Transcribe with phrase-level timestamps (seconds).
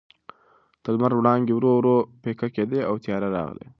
[0.81, 3.67] د لمر وړانګې ورو ورو پیکه کېدې او تیارې راغلې.